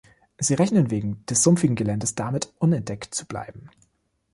[0.39, 3.69] Sie rechnen wegen des sumpfigen Geländes damit, unentdeckt zu bleiben.